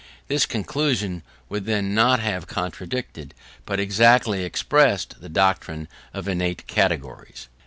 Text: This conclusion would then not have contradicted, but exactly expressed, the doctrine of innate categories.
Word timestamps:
This 0.29 0.47
conclusion 0.47 1.21
would 1.47 1.67
then 1.67 1.93
not 1.93 2.19
have 2.19 2.47
contradicted, 2.47 3.35
but 3.67 3.79
exactly 3.79 4.43
expressed, 4.43 5.21
the 5.21 5.29
doctrine 5.29 5.87
of 6.11 6.27
innate 6.27 6.65
categories. 6.65 7.49